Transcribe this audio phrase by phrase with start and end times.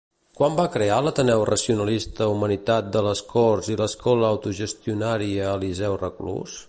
[0.37, 6.59] Quan va crear l'Ateneu racionalista Humanitat de Les Corts i l'Escola autogestionària Eliseu Reclús?